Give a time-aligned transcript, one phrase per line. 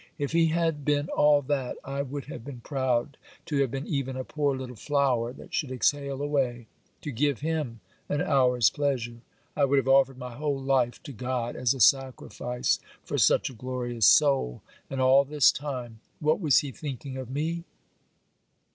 [0.17, 4.15] If he had been all that, I would have been proud to have been even
[4.17, 6.65] a poor little flower that should exhale away,
[7.01, 9.21] to give him an hour's pleasure;
[9.55, 13.53] I would have offered my whole life to God as a sacrifice for such a
[13.53, 17.63] glorious soul; and all this time, what was he thinking of me?